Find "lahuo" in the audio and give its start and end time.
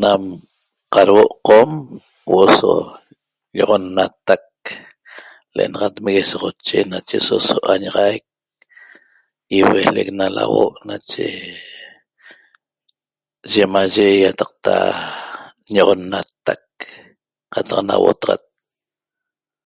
10.36-10.76